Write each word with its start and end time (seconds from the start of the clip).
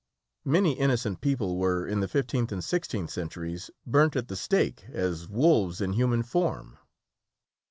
Many 0.45 0.73
innocent 0.79 1.21
people 1.21 1.57
were 1.59 1.85
in 1.85 1.99
the 1.99 2.07
fifteenth 2.07 2.51
and 2.51 2.63
sixteenth 2.63 3.11
centuries 3.11 3.69
burnt 3.85 4.15
at 4.15 4.29
the 4.29 4.35
stake 4.35 4.83
as 4.91 5.27
wolves 5.29 5.79
in 5.79 5.93
human 5.93 6.23
form. 6.23 6.79